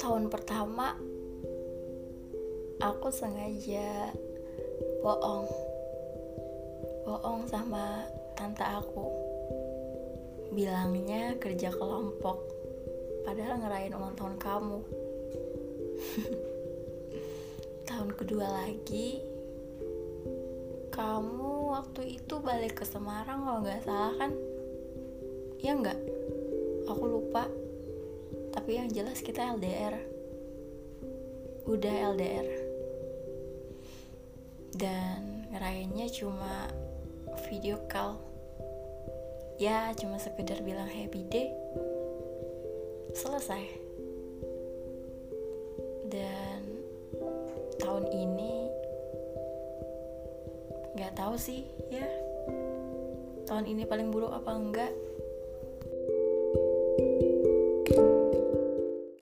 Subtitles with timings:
[0.00, 0.96] tahun pertama
[2.80, 4.08] aku sengaja
[5.04, 5.44] bohong.
[7.04, 8.08] Bohong sama
[8.40, 9.04] tante aku.
[10.56, 12.40] Bilangnya kerja kelompok
[13.28, 14.80] padahal ngerayain ulang tahun kamu.
[17.84, 19.20] Tahun kedua lagi
[20.88, 24.36] kamu waktu itu balik ke Semarang kalau nggak salah kan.
[25.64, 25.96] Ya nggak?
[26.92, 27.48] Aku lupa.
[28.52, 29.96] Tapi yang jelas kita LDR
[31.64, 32.48] udah LDR
[34.76, 36.68] dan ngerayainnya cuma
[37.48, 38.20] video call.
[39.56, 41.48] Ya cuma sekedar bilang happy day.
[43.16, 43.64] Selesai.
[46.12, 46.60] Dan
[47.80, 48.59] tahun ini
[50.94, 52.06] nggak tahu sih ya.
[53.46, 54.92] Tahun ini paling buruk apa enggak